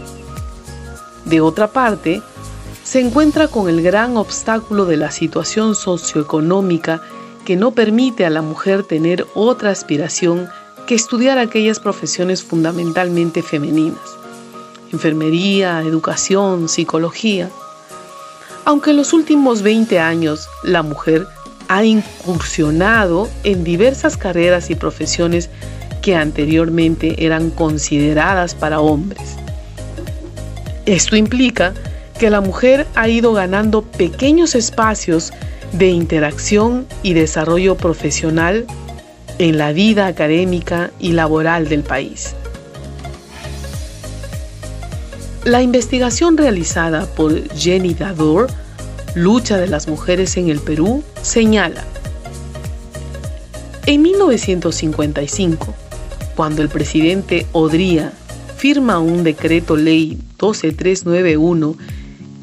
De 1.25 1.41
otra 1.41 1.67
parte, 1.71 2.21
se 2.83 2.99
encuentra 2.99 3.47
con 3.47 3.69
el 3.69 3.81
gran 3.81 4.17
obstáculo 4.17 4.85
de 4.85 4.97
la 4.97 5.11
situación 5.11 5.75
socioeconómica 5.75 7.01
que 7.45 7.55
no 7.55 7.71
permite 7.71 8.25
a 8.25 8.29
la 8.29 8.41
mujer 8.41 8.83
tener 8.83 9.25
otra 9.33 9.69
aspiración 9.69 10.49
que 10.87 10.95
estudiar 10.95 11.37
aquellas 11.37 11.79
profesiones 11.79 12.43
fundamentalmente 12.43 13.41
femeninas, 13.41 14.17
enfermería, 14.91 15.81
educación, 15.81 16.69
psicología. 16.69 17.49
Aunque 18.65 18.91
en 18.91 18.97
los 18.97 19.13
últimos 19.13 19.61
20 19.61 19.99
años 19.99 20.47
la 20.63 20.83
mujer 20.83 21.27
ha 21.67 21.83
incursionado 21.83 23.29
en 23.43 23.63
diversas 23.63 24.17
carreras 24.17 24.69
y 24.69 24.75
profesiones 24.75 25.49
que 26.01 26.15
anteriormente 26.15 27.25
eran 27.25 27.49
consideradas 27.49 28.55
para 28.55 28.81
hombres. 28.81 29.37
Esto 30.85 31.15
implica 31.15 31.73
que 32.19 32.29
la 32.29 32.41
mujer 32.41 32.85
ha 32.95 33.07
ido 33.07 33.33
ganando 33.33 33.81
pequeños 33.81 34.53
espacios 34.53 35.31
de 35.73 35.89
interacción 35.89 36.87
y 37.01 37.13
desarrollo 37.13 37.75
profesional 37.75 38.65
en 39.39 39.57
la 39.57 39.73
vida 39.73 40.07
académica 40.07 40.91
y 40.99 41.11
laboral 41.11 41.67
del 41.67 41.81
país. 41.81 42.35
La 45.43 45.61
investigación 45.61 46.37
realizada 46.37 47.05
por 47.05 47.49
Jenny 47.53 47.93
Dador, 47.93 48.47
Lucha 49.15 49.57
de 49.57 49.67
las 49.67 49.87
Mujeres 49.87 50.37
en 50.37 50.49
el 50.49 50.59
Perú, 50.59 51.03
señala, 51.21 51.83
en 53.85 54.01
1955, 54.01 55.73
cuando 56.35 56.61
el 56.61 56.69
presidente 56.69 57.45
Odría 57.51 58.13
firma 58.55 58.99
un 58.99 59.25
decreto 59.25 59.75
ley 59.75 60.17
12391 60.37 61.75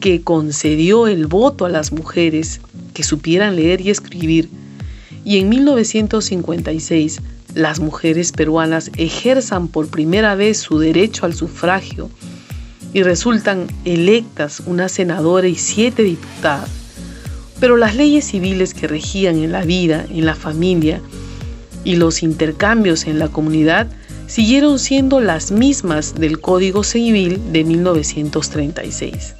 que 0.00 0.22
concedió 0.22 1.06
el 1.06 1.26
voto 1.26 1.66
a 1.66 1.68
las 1.68 1.92
mujeres 1.92 2.60
que 2.94 3.02
supieran 3.02 3.56
leer 3.56 3.80
y 3.80 3.90
escribir, 3.90 4.48
y 5.24 5.38
en 5.38 5.48
1956 5.50 7.20
las 7.54 7.80
mujeres 7.80 8.32
peruanas 8.32 8.90
ejerzan 8.96 9.68
por 9.68 9.88
primera 9.88 10.34
vez 10.34 10.58
su 10.58 10.78
derecho 10.78 11.26
al 11.26 11.34
sufragio 11.34 12.10
y 12.92 13.02
resultan 13.02 13.66
electas 13.84 14.62
una 14.66 14.88
senadora 14.88 15.46
y 15.46 15.56
siete 15.56 16.02
diputadas. 16.02 16.70
Pero 17.60 17.76
las 17.76 17.94
leyes 17.94 18.24
civiles 18.24 18.72
que 18.72 18.88
regían 18.88 19.36
en 19.36 19.52
la 19.52 19.62
vida, 19.62 20.06
en 20.08 20.24
la 20.24 20.34
familia 20.34 21.00
y 21.84 21.96
los 21.96 22.22
intercambios 22.22 23.06
en 23.06 23.18
la 23.18 23.28
comunidad 23.28 23.88
siguieron 24.26 24.78
siendo 24.78 25.20
las 25.20 25.50
mismas 25.50 26.14
del 26.14 26.40
Código 26.40 26.84
Civil 26.84 27.40
de 27.52 27.64
1936. 27.64 29.34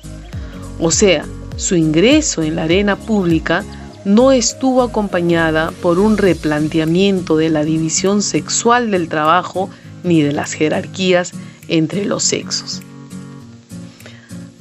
O 0.80 0.90
sea, 0.90 1.24
su 1.56 1.76
ingreso 1.76 2.42
en 2.42 2.56
la 2.56 2.64
arena 2.64 2.96
pública 2.96 3.64
no 4.04 4.32
estuvo 4.32 4.82
acompañada 4.82 5.72
por 5.82 5.98
un 5.98 6.16
replanteamiento 6.16 7.36
de 7.36 7.50
la 7.50 7.64
división 7.64 8.22
sexual 8.22 8.90
del 8.90 9.08
trabajo 9.08 9.68
ni 10.02 10.22
de 10.22 10.32
las 10.32 10.54
jerarquías 10.54 11.32
entre 11.68 12.06
los 12.06 12.24
sexos. 12.24 12.80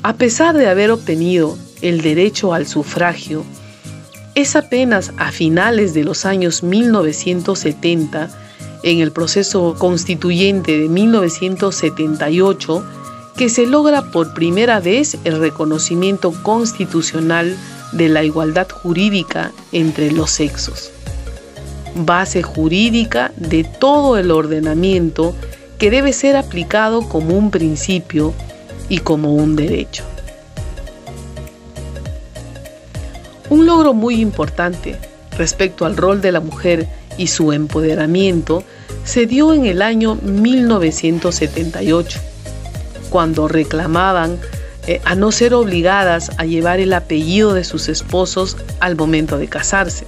A 0.04 0.14
pesar 0.14 0.58
de 0.58 0.68
haber 0.68 0.92
obtenido 0.92 1.58
el 1.82 2.02
derecho 2.02 2.54
al 2.54 2.68
sufragio, 2.68 3.46
es 4.36 4.56
apenas 4.56 5.12
a 5.18 5.32
finales 5.32 5.94
de 5.94 6.04
los 6.04 6.26
años 6.26 6.64
1970, 6.64 8.30
en 8.84 9.00
el 9.00 9.12
proceso 9.12 9.76
constituyente 9.78 10.78
de 10.80 10.88
1978, 10.88 12.86
que 13.40 13.48
se 13.48 13.66
logra 13.66 14.02
por 14.02 14.34
primera 14.34 14.82
vez 14.82 15.18
el 15.24 15.40
reconocimiento 15.40 16.34
constitucional 16.44 17.56
de 17.94 18.10
la 18.10 18.26
igualdad 18.26 18.68
jurídica 18.68 19.54
entre 19.72 20.12
los 20.12 20.30
sexos, 20.30 20.92
base 21.96 22.44
jurídica 22.44 23.32
de 23.38 23.64
todo 23.64 24.18
el 24.18 24.32
ordenamiento 24.32 25.34
que 25.78 25.90
debe 25.90 26.12
ser 26.12 26.36
aplicado 26.36 27.08
como 27.08 27.38
un 27.38 27.50
principio 27.50 28.34
y 28.90 28.98
como 28.98 29.34
un 29.34 29.56
derecho. 29.56 30.04
Un 33.50 33.66
logro 33.66 33.94
muy 33.94 34.20
importante 34.20 34.98
respecto 35.38 35.86
al 35.86 35.96
rol 35.96 36.20
de 36.20 36.34
la 36.34 36.42
mujer 36.42 36.90
y 37.18 37.28
su 37.28 37.54
empoderamiento 37.54 38.66
se 39.06 39.28
dio 39.28 39.54
en 39.54 39.66
el 39.66 39.82
año 39.82 40.16
1978 40.16 42.20
cuando 43.10 43.48
reclamaban 43.48 44.40
eh, 44.88 45.02
a 45.06 45.16
no 45.16 45.32
ser 45.32 45.54
obligadas 45.54 46.32
a 46.38 46.46
llevar 46.46 46.80
el 46.80 46.94
apellido 46.94 47.54
de 47.54 47.64
sus 47.64 47.90
esposos 47.90 48.58
al 48.80 48.96
momento 48.96 49.38
de 49.38 49.48
casarse. 49.48 50.06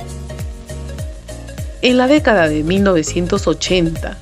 En 1.81 1.97
la 1.97 2.07
década 2.07 2.47
de 2.47 2.63
1980, 2.63 4.17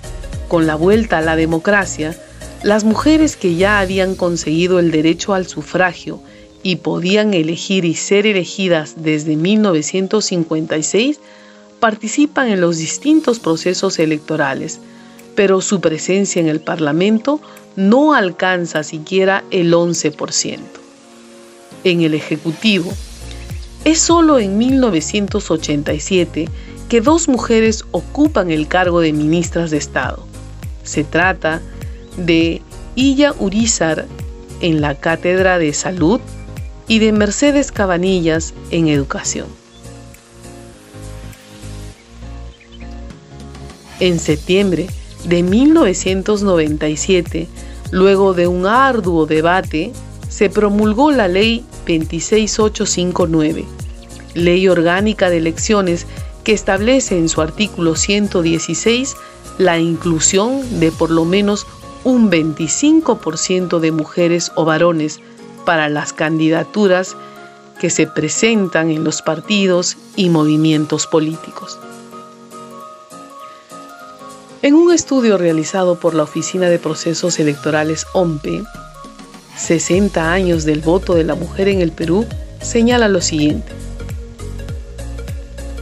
con 0.47 0.65
la 0.65 0.75
vuelta 0.75 1.19
a 1.19 1.21
la 1.21 1.35
democracia, 1.35 2.15
las 2.63 2.83
mujeres 2.83 3.35
que 3.35 3.55
ya 3.55 3.79
habían 3.79 4.15
conseguido 4.15 4.79
el 4.79 4.91
derecho 4.91 5.33
al 5.33 5.47
sufragio 5.47 6.19
y 6.63 6.77
podían 6.77 7.33
elegir 7.33 7.85
y 7.85 7.95
ser 7.95 8.27
elegidas 8.27 8.95
desde 8.97 9.35
1956 9.35 11.19
participan 11.79 12.49
en 12.49 12.59
los 12.59 12.77
distintos 12.77 13.39
procesos 13.39 13.99
electorales, 13.99 14.79
pero 15.35 15.61
su 15.61 15.81
presencia 15.81 16.39
en 16.39 16.47
el 16.47 16.59
Parlamento 16.59 17.39
no 17.75 18.13
alcanza 18.13 18.83
siquiera 18.83 19.43
el 19.51 19.73
11%. 19.73 20.59
En 21.83 22.01
el 22.01 22.13
Ejecutivo, 22.13 22.91
es 23.85 23.99
solo 23.99 24.39
en 24.39 24.57
1987 24.57 26.49
que 26.89 27.01
dos 27.01 27.27
mujeres 27.29 27.85
ocupan 27.91 28.51
el 28.51 28.67
cargo 28.67 28.99
de 28.99 29.13
ministras 29.13 29.71
de 29.71 29.77
Estado. 29.77 30.25
Se 30.83 31.03
trata 31.03 31.61
de 32.17 32.61
Illa 32.95 33.33
Urizar 33.39 34.05
en 34.61 34.81
la 34.81 34.95
Cátedra 34.95 35.57
de 35.59 35.73
Salud 35.73 36.19
y 36.87 36.99
de 36.99 37.11
Mercedes 37.13 37.71
Cabanillas 37.71 38.53
en 38.71 38.87
Educación. 38.87 39.47
En 43.99 44.19
septiembre 44.19 44.87
de 45.25 45.43
1997, 45.43 47.47
luego 47.91 48.33
de 48.33 48.47
un 48.47 48.65
arduo 48.65 49.25
debate, 49.25 49.91
se 50.29 50.49
promulgó 50.49 51.11
la 51.11 51.27
Ley 51.27 51.65
26859, 51.85 53.65
Ley 54.35 54.67
Orgánica 54.67 55.29
de 55.29 55.37
Elecciones 55.37 56.05
que 56.43 56.53
establece 56.53 57.17
en 57.17 57.29
su 57.29 57.41
artículo 57.41 57.95
116 57.95 59.15
la 59.57 59.77
inclusión 59.77 60.79
de 60.79 60.91
por 60.91 61.11
lo 61.11 61.25
menos 61.25 61.67
un 62.03 62.31
25% 62.31 63.79
de 63.79 63.91
mujeres 63.91 64.51
o 64.55 64.65
varones 64.65 65.19
para 65.65 65.89
las 65.89 66.13
candidaturas 66.13 67.15
que 67.79 67.89
se 67.89 68.07
presentan 68.07 68.89
en 68.89 69.03
los 69.03 69.21
partidos 69.21 69.97
y 70.15 70.29
movimientos 70.29 71.07
políticos. 71.07 71.77
En 74.61 74.73
un 74.73 74.93
estudio 74.93 75.37
realizado 75.37 76.01
por 76.01 76.13
la 76.13 76.23
Oficina 76.23 76.69
de 76.69 76.79
Procesos 76.79 77.39
Electorales 77.39 78.05
OMPE, 78.11 78.63
60 79.55 80.33
años 80.33 80.65
del 80.65 80.81
voto 80.81 81.15
de 81.15 81.23
la 81.23 81.35
mujer 81.35 81.69
en 81.69 81.79
el 81.79 81.93
Perú, 81.93 82.25
señala 82.61 83.07
lo 83.07 83.21
siguiente. 83.21 83.71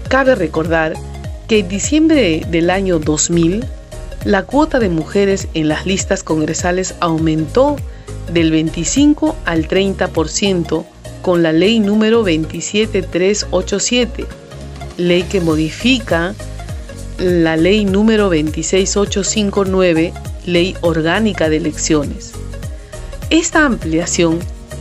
Cabe 0.10 0.36
recordar 0.36 0.94
que 1.48 1.58
en 1.60 1.70
diciembre 1.70 2.46
del 2.52 2.70
año 2.70 3.00
2000, 3.00 3.66
la 4.26 4.44
cuota 4.44 4.78
de 4.78 4.90
mujeres 4.90 5.48
en 5.56 5.70
las 5.70 5.88
listas 5.88 6.22
congresales 6.22 6.94
aumentó 7.00 7.78
del 8.32 8.52
25 8.52 9.36
al 9.46 9.68
30% 9.68 10.86
con 11.24 11.42
la 11.42 11.52
ley 11.52 11.80
número 11.80 12.22
27387, 12.22 14.28
ley 14.98 15.24
que 15.24 15.42
modifica 15.42 16.36
la 17.18 17.58
ley 17.58 17.86
número 17.86 18.30
26859, 18.30 20.14
ley 20.46 20.76
orgánica 20.82 21.50
de 21.50 21.58
elecciones. 21.58 22.34
Esta 23.30 23.66
ampliación 23.66 24.40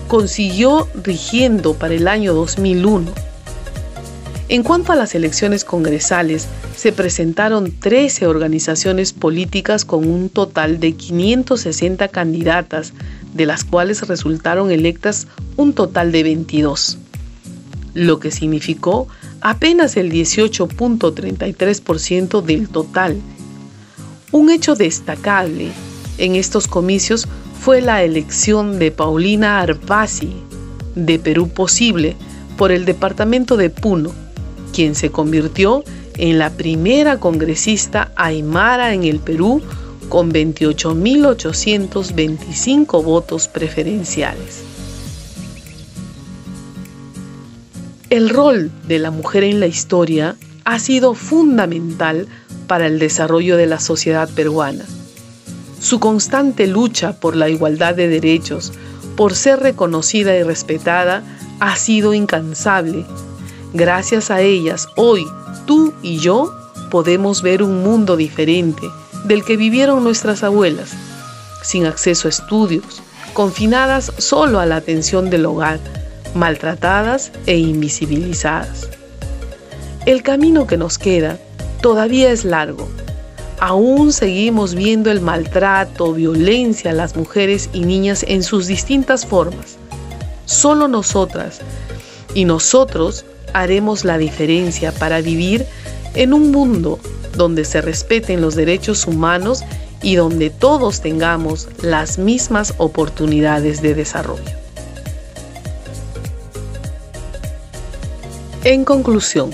consiguió 0.08 0.88
rigiendo 1.02 1.74
para 1.74 1.94
el 1.94 2.08
año 2.08 2.34
2001. 2.34 3.10
En 4.48 4.62
cuanto 4.62 4.92
a 4.92 4.96
las 4.96 5.14
elecciones 5.14 5.64
congresales, 5.64 6.46
se 6.76 6.92
presentaron 6.92 7.72
13 7.72 8.26
organizaciones 8.26 9.12
políticas 9.12 9.84
con 9.84 10.08
un 10.08 10.28
total 10.28 10.78
de 10.78 10.92
560 10.92 12.06
candidatas, 12.08 12.92
de 13.34 13.46
las 13.46 13.64
cuales 13.64 14.06
resultaron 14.06 14.70
electas 14.70 15.26
un 15.56 15.72
total 15.72 16.12
de 16.12 16.22
22, 16.22 16.98
lo 17.96 18.20
que 18.20 18.30
significó 18.30 19.08
apenas 19.40 19.96
el 19.96 20.12
18.33% 20.12 22.42
del 22.42 22.68
total. 22.68 23.16
Un 24.32 24.50
hecho 24.50 24.74
destacable 24.74 25.70
en 26.18 26.36
estos 26.36 26.68
comicios 26.68 27.26
fue 27.58 27.80
la 27.80 28.02
elección 28.02 28.78
de 28.78 28.90
Paulina 28.90 29.60
Arpasi, 29.60 30.34
de 30.94 31.18
Perú 31.18 31.48
Posible, 31.48 32.18
por 32.58 32.70
el 32.70 32.84
departamento 32.84 33.56
de 33.56 33.70
Puno, 33.70 34.12
quien 34.74 34.94
se 34.94 35.10
convirtió 35.10 35.82
en 36.18 36.38
la 36.38 36.50
primera 36.50 37.18
congresista 37.18 38.12
aymara 38.14 38.92
en 38.92 39.04
el 39.04 39.20
Perú 39.20 39.62
con 40.10 40.30
28.825 40.32 43.02
votos 43.02 43.48
preferenciales. 43.48 44.75
El 48.08 48.30
rol 48.30 48.70
de 48.86 49.00
la 49.00 49.10
mujer 49.10 49.42
en 49.42 49.58
la 49.58 49.66
historia 49.66 50.36
ha 50.64 50.78
sido 50.78 51.14
fundamental 51.14 52.28
para 52.68 52.86
el 52.86 53.00
desarrollo 53.00 53.56
de 53.56 53.66
la 53.66 53.80
sociedad 53.80 54.28
peruana. 54.28 54.84
Su 55.80 55.98
constante 55.98 56.68
lucha 56.68 57.18
por 57.18 57.34
la 57.34 57.48
igualdad 57.48 57.96
de 57.96 58.06
derechos, 58.06 58.72
por 59.16 59.34
ser 59.34 59.58
reconocida 59.58 60.36
y 60.36 60.44
respetada, 60.44 61.24
ha 61.58 61.74
sido 61.74 62.14
incansable. 62.14 63.04
Gracias 63.74 64.30
a 64.30 64.40
ellas, 64.40 64.86
hoy 64.94 65.26
tú 65.66 65.92
y 66.00 66.18
yo 66.18 66.54
podemos 66.92 67.42
ver 67.42 67.60
un 67.60 67.82
mundo 67.82 68.16
diferente 68.16 68.88
del 69.24 69.44
que 69.44 69.56
vivieron 69.56 70.04
nuestras 70.04 70.44
abuelas, 70.44 70.92
sin 71.64 71.86
acceso 71.86 72.28
a 72.28 72.30
estudios, 72.30 73.02
confinadas 73.32 74.12
solo 74.18 74.60
a 74.60 74.66
la 74.66 74.76
atención 74.76 75.28
del 75.28 75.46
hogar, 75.46 75.80
maltratadas 76.36 77.32
e 77.46 77.56
invisibilizadas. 77.56 78.88
El 80.04 80.22
camino 80.22 80.66
que 80.66 80.76
nos 80.76 80.98
queda 80.98 81.38
todavía 81.82 82.30
es 82.30 82.44
largo. 82.44 82.88
Aún 83.58 84.12
seguimos 84.12 84.74
viendo 84.74 85.10
el 85.10 85.20
maltrato, 85.20 86.12
violencia 86.12 86.90
a 86.90 86.94
las 86.94 87.16
mujeres 87.16 87.70
y 87.72 87.80
niñas 87.80 88.24
en 88.28 88.42
sus 88.42 88.66
distintas 88.66 89.26
formas. 89.26 89.78
Solo 90.44 90.86
nosotras 90.88 91.60
y 92.34 92.44
nosotros 92.44 93.24
haremos 93.52 94.04
la 94.04 94.18
diferencia 94.18 94.92
para 94.92 95.22
vivir 95.22 95.66
en 96.14 96.34
un 96.34 96.50
mundo 96.50 96.98
donde 97.36 97.64
se 97.64 97.80
respeten 97.80 98.40
los 98.40 98.54
derechos 98.54 99.06
humanos 99.06 99.64
y 100.02 100.16
donde 100.16 100.50
todos 100.50 101.00
tengamos 101.00 101.68
las 101.82 102.18
mismas 102.18 102.74
oportunidades 102.78 103.82
de 103.82 103.94
desarrollo. 103.94 104.65
En 108.66 108.84
conclusión, 108.84 109.50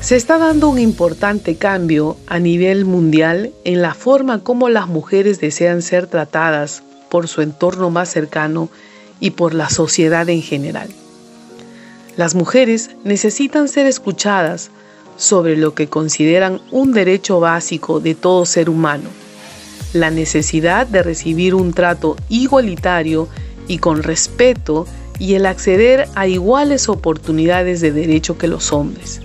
se 0.00 0.16
está 0.16 0.38
dando 0.38 0.68
un 0.68 0.80
importante 0.80 1.54
cambio 1.54 2.16
a 2.26 2.40
nivel 2.40 2.84
mundial 2.84 3.52
en 3.62 3.80
la 3.80 3.94
forma 3.94 4.42
como 4.42 4.68
las 4.68 4.88
mujeres 4.88 5.38
desean 5.38 5.82
ser 5.82 6.08
tratadas 6.08 6.82
por 7.08 7.28
su 7.28 7.42
entorno 7.42 7.90
más 7.90 8.08
cercano 8.08 8.70
y 9.20 9.30
por 9.30 9.54
la 9.54 9.70
sociedad 9.70 10.28
en 10.28 10.42
general. 10.42 10.88
Las 12.16 12.34
mujeres 12.34 12.90
necesitan 13.04 13.68
ser 13.68 13.86
escuchadas 13.86 14.72
sobre 15.16 15.56
lo 15.56 15.74
que 15.74 15.86
consideran 15.86 16.60
un 16.72 16.90
derecho 16.90 17.38
básico 17.38 18.00
de 18.00 18.16
todo 18.16 18.46
ser 18.46 18.68
humano, 18.68 19.10
la 19.92 20.10
necesidad 20.10 20.88
de 20.88 21.04
recibir 21.04 21.54
un 21.54 21.72
trato 21.72 22.16
igualitario 22.30 23.28
y 23.68 23.78
con 23.78 24.02
respeto 24.02 24.88
y 25.18 25.34
el 25.34 25.46
acceder 25.46 26.08
a 26.14 26.26
iguales 26.26 26.88
oportunidades 26.88 27.80
de 27.80 27.92
derecho 27.92 28.38
que 28.38 28.48
los 28.48 28.72
hombres. 28.72 29.20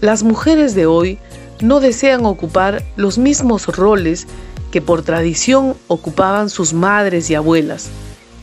Las 0.00 0.22
mujeres 0.22 0.74
de 0.74 0.86
hoy 0.86 1.18
no 1.60 1.80
desean 1.80 2.24
ocupar 2.24 2.84
los 2.96 3.18
mismos 3.18 3.66
roles 3.66 4.26
que 4.70 4.80
por 4.80 5.02
tradición 5.02 5.74
ocupaban 5.88 6.50
sus 6.50 6.72
madres 6.72 7.30
y 7.30 7.34
abuelas, 7.34 7.88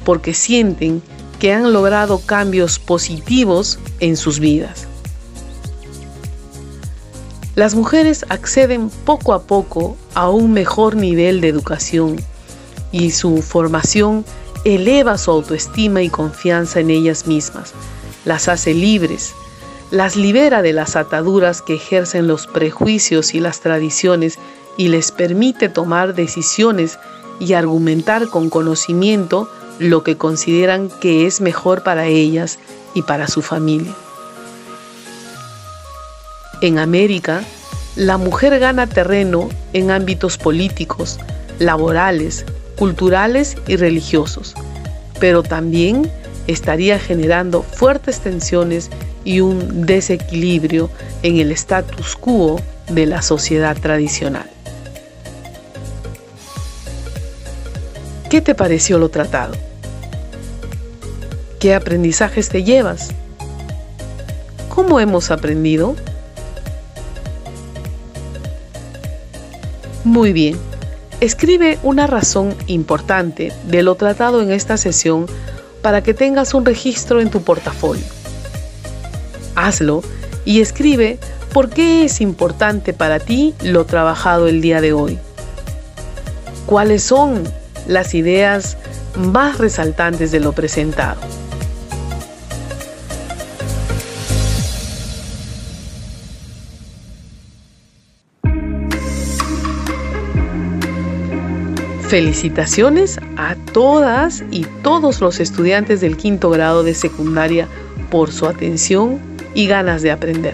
porque 0.04 0.34
sienten 0.34 1.02
que 1.40 1.54
han 1.54 1.74
logrado 1.74 2.20
cambios 2.20 2.80
positivos 2.80 3.80
en 4.00 4.18
sus 4.18 4.40
vidas. 4.40 4.88
Las 7.56 7.74
mujeres 7.74 8.26
acceden 8.28 8.90
poco 9.06 9.34
a 9.34 9.44
poco 9.44 9.96
a 10.14 10.30
un 10.30 10.52
mejor 10.52 10.96
nivel 10.96 11.40
de 11.40 11.48
educación 11.48 12.18
y 12.92 13.12
su 13.12 13.42
formación 13.42 14.26
eleva 14.66 15.18
su 15.18 15.32
autoestima 15.32 16.02
y 16.02 16.10
confianza 16.10 16.80
en 16.80 16.90
ellas 16.90 17.28
mismas, 17.28 17.74
las 18.26 18.50
hace 18.50 18.74
libres, 18.74 19.34
las 19.92 20.16
libera 20.16 20.64
de 20.64 20.74
las 20.74 20.96
ataduras 20.96 21.62
que 21.62 21.76
ejercen 21.76 22.28
los 22.28 22.48
prejuicios 22.48 23.36
y 23.36 23.40
las 23.40 23.62
tradiciones 23.62 24.40
y 24.76 24.88
les 24.88 25.12
permite 25.12 25.70
tomar 25.70 26.16
decisiones 26.16 26.98
y 27.40 27.54
argumentar 27.54 28.28
con 28.28 28.50
conocimiento 28.50 29.50
lo 29.78 30.04
que 30.04 30.18
consideran 30.18 30.90
que 31.00 31.28
es 31.28 31.42
mejor 31.42 31.84
para 31.84 32.08
ellas 32.08 32.58
y 32.96 33.04
para 33.04 33.28
su 33.28 33.42
familia. 33.42 33.94
En 36.62 36.80
América, 36.80 37.44
la 37.96 38.18
mujer 38.18 38.58
gana 38.60 38.88
terreno 38.88 39.50
en 39.74 39.92
ámbitos 39.92 40.38
políticos, 40.38 41.20
laborales, 41.60 42.46
culturales 42.78 43.56
y 43.68 43.76
religiosos, 43.78 44.54
pero 45.20 45.44
también 45.44 46.12
estaría 46.48 47.00
generando 47.00 47.64
fuertes 47.64 48.20
tensiones 48.20 48.90
y 49.24 49.42
un 49.42 49.86
desequilibrio 49.86 50.90
en 51.24 51.38
el 51.38 51.52
status 51.52 52.16
quo 52.16 52.62
de 52.90 53.06
la 53.06 53.22
sociedad 53.22 53.76
tradicional. 53.78 54.50
¿Qué 58.30 58.42
te 58.42 58.54
pareció 58.54 58.98
lo 58.98 59.10
tratado? 59.10 59.56
¿Qué 61.60 61.74
aprendizajes 61.74 62.50
te 62.50 62.64
llevas? 62.64 63.10
¿Cómo 64.70 65.00
hemos 65.00 65.32
aprendido? 65.32 65.96
Muy 70.04 70.34
bien. 70.34 70.75
Escribe 71.26 71.80
una 71.82 72.06
razón 72.06 72.54
importante 72.68 73.52
de 73.66 73.82
lo 73.82 73.96
tratado 73.96 74.44
en 74.44 74.52
esta 74.52 74.78
sesión 74.78 75.26
para 75.82 76.04
que 76.04 76.14
tengas 76.14 76.54
un 76.54 76.66
registro 76.66 77.20
en 77.20 77.32
tu 77.32 77.42
portafolio. 77.42 78.06
Hazlo 79.56 80.04
y 80.46 80.62
escribe 80.62 81.18
por 81.52 81.72
qué 81.72 82.06
es 82.06 82.22
importante 82.22 82.94
para 82.94 83.20
ti 83.20 83.56
lo 83.64 83.88
trabajado 83.88 84.48
el 84.48 84.62
día 84.62 84.82
de 84.82 84.94
hoy. 84.94 85.18
¿Cuáles 86.68 87.02
son 87.02 87.44
las 87.88 88.14
ideas 88.14 88.78
más 89.16 89.58
resaltantes 89.58 90.32
de 90.32 90.42
lo 90.42 90.52
presentado? 90.52 91.20
Felicitaciones 102.08 103.20
a 103.36 103.56
todas 103.56 104.44
y 104.52 104.66
todos 104.84 105.22
los 105.22 105.40
estudiantes 105.40 106.02
del 106.02 106.18
quinto 106.18 106.52
grado 106.52 106.84
de 106.84 106.94
secundaria 106.94 107.68
por 108.12 108.32
su 108.32 108.46
atención 108.46 109.20
y 109.56 109.66
ganas 109.66 110.04
de 110.04 110.12
aprender. 110.12 110.54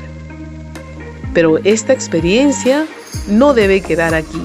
Pero 1.33 1.57
esta 1.57 1.91
experiencia 1.91 2.87
no 3.27 3.53
debe 3.53 3.81
quedar 3.81 4.15
aquí. 4.15 4.41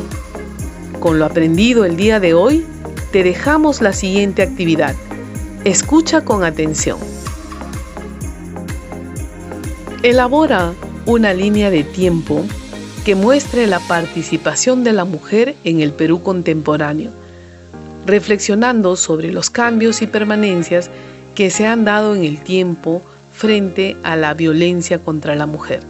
Con 0.98 1.20
lo 1.20 1.26
aprendido 1.26 1.84
el 1.84 1.96
día 1.96 2.18
de 2.18 2.34
hoy, 2.34 2.66
te 3.12 3.22
dejamos 3.22 3.80
la 3.80 3.92
siguiente 3.92 4.42
actividad. 4.42 4.96
Escucha 5.64 6.22
con 6.22 6.42
atención. 6.42 6.98
Elabora 10.02 10.72
una 11.06 11.32
línea 11.32 11.70
de 11.70 11.84
tiempo 11.84 12.44
que 13.06 13.14
muestre 13.14 13.68
la 13.68 13.78
participación 13.78 14.82
de 14.82 14.92
la 14.92 15.04
mujer 15.04 15.54
en 15.62 15.80
el 15.80 15.92
Perú 15.92 16.24
contemporáneo, 16.24 17.12
reflexionando 18.04 18.96
sobre 18.96 19.30
los 19.30 19.48
cambios 19.48 20.02
y 20.02 20.08
permanencias 20.08 20.90
que 21.36 21.50
se 21.50 21.68
han 21.68 21.84
dado 21.84 22.16
en 22.16 22.24
el 22.24 22.42
tiempo 22.42 23.02
frente 23.32 23.96
a 24.02 24.16
la 24.16 24.34
violencia 24.34 24.98
contra 24.98 25.36
la 25.36 25.46
mujer. 25.46 25.82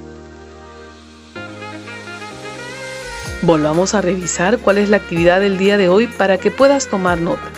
Volvamos 3.40 3.94
a 3.94 4.02
revisar 4.02 4.59
cuál 4.59 4.76
es 4.76 4.90
la 4.90 4.98
actividad 4.98 5.40
del 5.40 5.57
día 5.57 5.79
de 5.79 5.88
hoy 5.88 6.09
para 6.09 6.37
que 6.37 6.50
puedas 6.50 6.87
tomar 6.88 7.18
nota. 7.18 7.48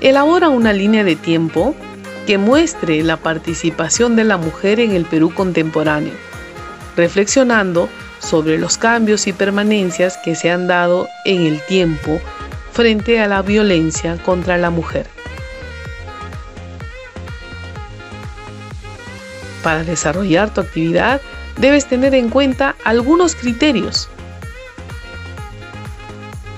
Elabora 0.00 0.48
una 0.48 0.72
línea 0.72 1.04
de 1.04 1.16
tiempo 1.16 1.74
que 2.26 2.38
muestre 2.38 3.02
la 3.02 3.18
participación 3.18 4.16
de 4.16 4.24
la 4.24 4.38
mujer 4.38 4.80
en 4.80 4.92
el 4.92 5.04
Perú 5.04 5.34
contemporáneo, 5.34 6.14
reflexionando 6.96 7.90
sobre 8.20 8.58
los 8.58 8.78
cambios 8.78 9.26
y 9.26 9.32
permanencias 9.32 10.16
que 10.18 10.36
se 10.36 10.50
han 10.50 10.68
dado 10.68 11.08
en 11.24 11.42
el 11.42 11.60
tiempo 11.66 12.20
frente 12.72 13.20
a 13.20 13.26
la 13.26 13.42
violencia 13.42 14.16
contra 14.22 14.56
la 14.56 14.70
mujer. 14.70 15.06
Para 19.62 19.84
desarrollar 19.84 20.54
tu 20.54 20.60
actividad 20.60 21.20
debes 21.58 21.86
tener 21.86 22.14
en 22.14 22.30
cuenta 22.30 22.76
algunos 22.84 23.34
criterios. 23.34 24.08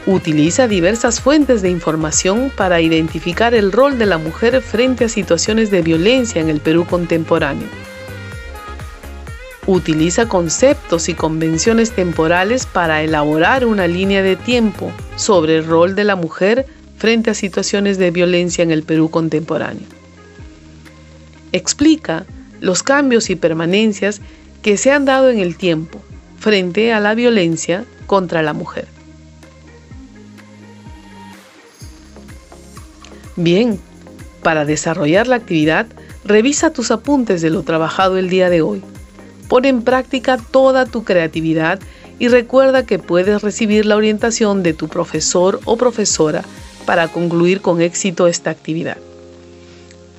Utiliza 0.07 0.67
diversas 0.67 1.21
fuentes 1.21 1.63
de 1.63 1.71
información 1.71 2.51
para 2.57 2.81
identificar 2.81 3.55
el 3.55 3.71
rol 3.71 3.99
de 3.99 4.07
la 4.07 4.19
mujer 4.19 4.61
frente 4.61 5.05
a 5.05 5.09
situaciones 5.09 5.71
de 5.71 5.83
violencia 5.83 6.41
en 6.41 6.49
el 6.49 6.61
Perú 6.61 6.87
contemporáneo. 6.87 7.69
Utiliza 9.67 10.29
conceptos 10.29 11.09
y 11.09 11.15
convenciones 11.15 11.93
temporales 11.93 12.67
para 12.67 13.03
elaborar 13.03 13.65
una 13.65 13.87
línea 13.87 14.21
de 14.21 14.35
tiempo 14.35 14.91
sobre 15.15 15.59
el 15.59 15.65
rol 15.65 15.95
de 15.95 16.03
la 16.03 16.17
mujer 16.17 16.67
frente 16.97 17.31
a 17.31 17.35
situaciones 17.35 17.97
de 17.97 18.11
violencia 18.11 18.65
en 18.65 18.73
el 18.73 18.83
Perú 18.83 19.09
contemporáneo. 19.11 19.87
Explica 21.53 22.27
los 22.61 22.83
cambios 22.83 23.31
y 23.31 23.37
permanencias 23.37 24.21
que 24.63 24.77
se 24.77 24.91
han 24.91 25.05
dado 25.05 25.31
en 25.31 25.39
el 25.39 25.57
tiempo 25.57 26.03
frente 26.41 26.93
a 26.93 26.99
la 26.99 27.15
violencia 27.15 27.85
contra 28.09 28.43
la 28.43 28.55
mujer. 28.55 28.89
Bien, 33.37 33.79
para 34.43 34.65
desarrollar 34.65 35.29
la 35.29 35.37
actividad, 35.37 35.87
revisa 36.25 36.73
tus 36.73 36.91
apuntes 36.91 37.43
de 37.43 37.51
lo 37.51 37.63
trabajado 37.63 38.19
el 38.19 38.29
día 38.29 38.51
de 38.51 38.63
hoy 38.63 38.83
Pon 39.53 39.67
en 39.67 39.83
práctica 39.83 40.39
toda 40.39 40.87
tu 40.87 41.05
creatividad 41.05 41.79
y 42.19 42.29
recuerda 42.29 42.87
que 42.87 42.99
puedes 42.99 43.43
recibir 43.43 43.85
la 43.85 43.97
orientación 43.97 44.63
de 44.63 44.73
tu 44.73 44.89
profesor 44.89 45.61
o 45.67 45.77
profesora 45.77 46.43
para 46.87 47.09
concluir 47.09 47.61
con 47.61 47.83
éxito 47.83 48.29
esta 48.29 48.49
actividad. 48.49 48.97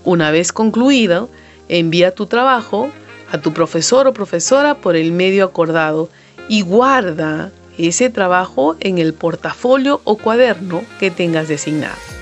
Una 0.03 0.29
vez 0.29 0.53
concluido, 0.53 1.31
envía 1.67 2.13
tu 2.13 2.27
trabajo 2.27 2.91
a 3.31 3.39
tu 3.39 3.53
profesor 3.53 4.05
o 4.05 4.13
profesora 4.13 4.75
por 4.75 4.95
el 4.95 5.11
medio 5.11 5.45
acordado 5.45 6.09
y 6.47 6.61
guarda 6.61 7.51
ese 7.79 8.11
trabajo 8.11 8.75
en 8.81 8.99
el 8.99 9.15
portafolio 9.15 9.99
o 10.03 10.15
cuaderno 10.15 10.83
que 10.99 11.09
tengas 11.09 11.47
designado. 11.47 12.12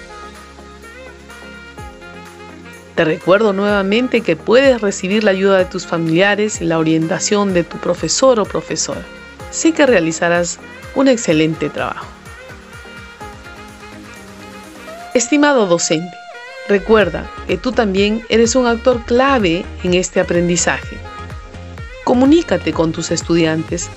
Te 2.95 3.05
recuerdo 3.05 3.53
nuevamente 3.53 4.21
que 4.21 4.35
puedes 4.35 4.81
recibir 4.81 5.23
la 5.23 5.31
ayuda 5.31 5.57
de 5.57 5.65
tus 5.65 5.87
familiares 5.87 6.61
y 6.61 6.65
la 6.65 6.77
orientación 6.77 7.53
de 7.53 7.63
tu 7.63 7.77
profesor 7.77 8.39
o 8.39 8.45
profesora. 8.45 9.01
Sé 9.49 9.71
que 9.71 9.85
realizarás 9.85 10.59
un 10.95 11.07
excelente 11.07 11.69
trabajo. 11.69 12.05
Estimado 15.13 15.67
docente, 15.67 16.15
recuerda 16.67 17.29
que 17.47 17.57
tú 17.57 17.71
también 17.71 18.23
eres 18.29 18.55
un 18.55 18.67
actor 18.67 19.01
clave 19.05 19.65
en 19.83 19.93
este 19.93 20.19
aprendizaje. 20.19 20.97
Comunícate 22.03 22.73
con 22.73 22.91
tus 22.91 23.11
estudiantes. 23.11 23.89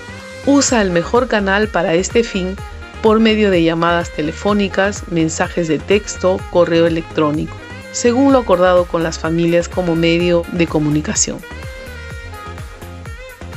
Usa 0.45 0.81
el 0.81 0.91
mejor 0.91 1.27
canal 1.27 1.67
para 1.67 1.95
este 1.95 2.23
fin 2.23 2.55
por 3.01 3.19
medio 3.19 3.51
de 3.51 3.63
llamadas 3.63 4.11
telefónicas, 4.11 5.03
mensajes 5.09 5.67
de 5.67 5.79
texto, 5.79 6.39
correo 6.51 6.87
electrónico 6.87 7.55
según 7.95 8.33
lo 8.33 8.39
acordado 8.39 8.83
con 8.83 9.03
las 9.03 9.19
familias 9.19 9.69
como 9.69 9.95
medio 9.95 10.43
de 10.51 10.67
comunicación. 10.67 11.39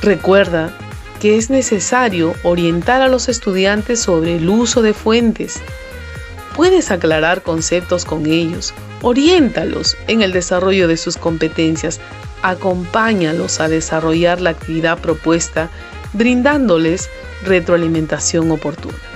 Recuerda 0.01 0.71
que 1.19 1.37
es 1.37 1.51
necesario 1.51 2.35
orientar 2.45 3.03
a 3.03 3.09
los 3.09 3.29
estudiantes 3.29 4.01
sobre 4.01 4.37
el 4.37 4.49
uso 4.49 4.81
de 4.81 4.95
fuentes. 4.95 5.61
Puedes 6.55 6.93
aclarar 6.93 7.43
conceptos 7.43 8.05
con 8.05 8.27
ellos, 8.27 8.75
oriéntalos 9.03 9.97
en 10.07 10.23
el 10.23 10.31
desarrollo 10.31 10.87
de 10.87 10.99
sus 10.99 11.17
competencias, 11.17 11.99
acompáñalos 12.43 13.59
a 13.59 13.69
desarrollar 13.69 14.41
la 14.41 14.51
actividad 14.51 14.99
propuesta, 14.99 15.69
brindándoles 16.13 17.11
retroalimentación 17.45 18.53
oportuna. 18.53 19.08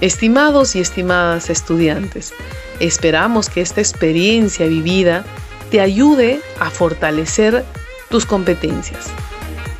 Estimados 0.00 0.76
y 0.76 0.80
estimadas 0.80 1.50
estudiantes, 1.50 2.32
esperamos 2.78 3.50
que 3.50 3.60
esta 3.60 3.80
experiencia 3.80 4.68
vivida 4.68 5.24
te 5.72 5.80
ayude 5.80 6.40
a 6.60 6.70
fortalecer 6.70 7.64
tus 8.08 8.24
competencias. 8.24 9.08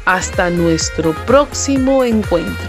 Hasta 0.07 0.51
nuestro 0.51 1.15
próximo 1.25 2.03
encuentro. 2.03 2.69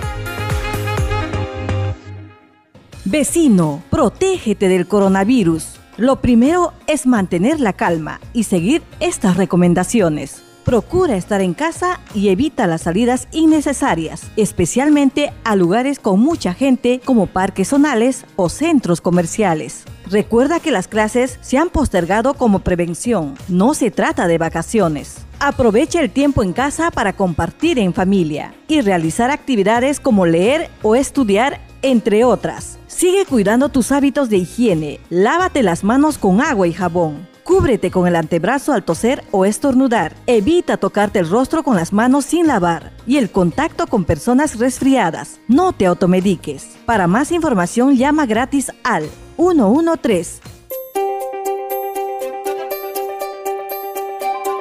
Vecino, 3.06 3.82
protégete 3.90 4.68
del 4.68 4.88
coronavirus. 4.88 5.80
Lo 5.98 6.22
primero 6.22 6.74
es 6.86 7.08
mantener 7.08 7.60
la 7.60 7.74
calma 7.74 8.22
y 8.32 8.44
seguir 8.44 8.84
estas 9.00 9.38
recomendaciones. 9.38 10.44
Procura 10.70 11.16
estar 11.16 11.42
en 11.42 11.56
casa 11.56 12.00
y 12.14 12.30
evita 12.30 12.68
las 12.68 12.84
salidas 12.84 13.28
innecesarias, 13.32 14.30
especialmente 14.36 15.34
a 15.44 15.56
lugares 15.56 15.98
con 15.98 16.20
mucha 16.20 16.54
gente 16.54 17.02
como 17.04 17.26
parques 17.26 17.70
zonales 17.70 18.24
o 18.36 18.50
centros 18.50 19.02
comerciales. 19.02 19.86
Recuerda 20.06 20.60
que 20.60 20.70
las 20.70 20.88
clases 20.88 21.40
se 21.42 21.58
han 21.58 21.72
postergado 21.72 22.36
como 22.36 22.60
prevención, 22.60 23.34
no 23.48 23.74
se 23.74 23.90
trata 23.90 24.28
de 24.28 24.38
vacaciones. 24.38 25.26
Aprovecha 25.40 26.02
el 26.02 26.12
tiempo 26.12 26.44
en 26.44 26.54
casa 26.54 26.92
para 26.92 27.14
compartir 27.14 27.80
en 27.80 27.92
familia 27.92 28.54
y 28.68 28.82
realizar 28.82 29.32
actividades 29.32 30.00
como 30.00 30.28
leer 30.28 30.70
o 30.84 30.96
estudiar, 30.96 31.62
entre 31.82 32.24
otras. 32.24 32.78
Sigue 32.86 33.26
cuidando 33.26 33.70
tus 33.70 33.92
hábitos 33.92 34.30
de 34.30 34.38
higiene, 34.38 35.00
lávate 35.10 35.64
las 35.64 35.84
manos 35.84 36.20
con 36.20 36.42
agua 36.42 36.68
y 36.68 36.74
jabón 36.74 37.29
Cúbrete 37.50 37.90
con 37.90 38.06
el 38.06 38.16
antebrazo 38.16 38.74
al 38.74 38.86
toser 38.86 39.24
o 39.32 39.44
estornudar. 39.44 40.16
Evita 40.28 40.78
tocarte 40.78 41.18
el 41.18 41.28
rostro 41.28 41.64
con 41.64 41.76
las 41.76 41.92
manos 41.92 42.26
sin 42.26 42.46
lavar 42.46 42.92
y 43.08 43.18
el 43.18 43.32
contacto 43.32 43.88
con 43.88 44.06
personas 44.06 44.60
resfriadas. 44.60 45.40
No 45.48 45.74
te 45.74 45.88
automediques. 45.88 46.78
Para 46.86 47.08
más 47.08 47.32
información 47.32 47.96
llama 47.96 48.28
gratis 48.28 48.72
al 48.84 49.10
113. 49.36 50.42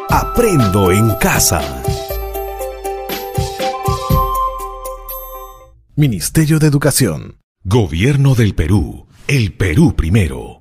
Aprendo 0.08 0.90
en 0.90 1.10
casa. 1.16 1.60
Ministerio 5.94 6.58
de 6.58 6.68
Educación. 6.68 7.36
Gobierno 7.64 8.34
del 8.34 8.54
Perú. 8.54 9.08
El 9.26 9.52
Perú 9.52 9.94
primero. 9.94 10.57